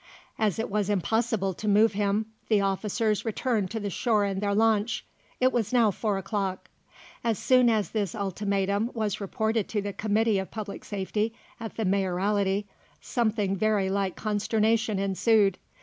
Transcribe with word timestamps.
As 0.39 0.57
it 0.57 0.67
was 0.71 0.89
impossible 0.89 1.53
to 1.53 1.67
move 1.67 1.93
him, 1.93 2.25
the 2.49 2.59
officers 2.59 3.23
returned 3.23 3.69
to 3.69 3.79
the 3.79 3.91
shore 3.91 4.25
in 4.25 4.39
their 4.39 4.55
launch. 4.55 5.05
It 5.39 5.51
was 5.53 5.71
now 5.71 5.91
four 5.91 6.17
o'clock. 6.17 6.69
As 7.23 7.37
soon 7.37 7.69
as 7.69 7.91
this 7.91 8.15
ultimatum 8.15 8.89
was 8.95 9.21
reported 9.21 9.69
to 9.69 9.79
the 9.83 9.93
Committee 9.93 10.39
of 10.39 10.49
Public 10.49 10.83
Safety 10.85 11.35
at 11.59 11.75
the 11.77 11.85
Mayoralty, 11.85 12.65
something 12.99 13.55
very 13.55 13.91
like 13.91 14.15
consternation 14.15 14.97
ensued. 14.97 15.59